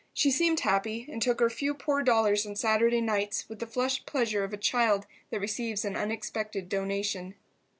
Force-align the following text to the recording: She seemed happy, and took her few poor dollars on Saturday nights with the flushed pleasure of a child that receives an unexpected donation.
She 0.15 0.31
seemed 0.31 0.61
happy, 0.61 1.07
and 1.11 1.21
took 1.21 1.39
her 1.41 1.49
few 1.51 1.75
poor 1.75 2.01
dollars 2.01 2.43
on 2.47 2.55
Saturday 2.55 3.01
nights 3.01 3.47
with 3.47 3.59
the 3.59 3.67
flushed 3.67 4.07
pleasure 4.07 4.43
of 4.43 4.51
a 4.51 4.57
child 4.57 5.05
that 5.29 5.39
receives 5.39 5.85
an 5.85 5.95
unexpected 5.95 6.69
donation. 6.69 7.35